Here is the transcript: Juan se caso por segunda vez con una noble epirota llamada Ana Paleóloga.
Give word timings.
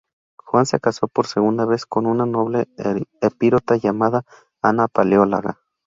Juan 0.39 0.65
se 0.65 0.79
caso 0.79 1.07
por 1.07 1.27
segunda 1.27 1.63
vez 1.67 1.85
con 1.85 2.07
una 2.07 2.25
noble 2.25 2.67
epirota 3.21 3.75
llamada 3.77 4.25
Ana 4.59 4.87
Paleóloga. 4.87 5.59